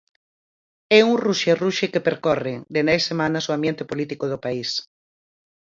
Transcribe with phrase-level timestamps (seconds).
[0.97, 4.69] É un ruxerruxe que percorre, dende hai semanas, o ambiente político do país.